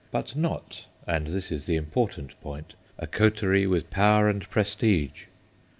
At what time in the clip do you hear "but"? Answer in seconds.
0.09-0.35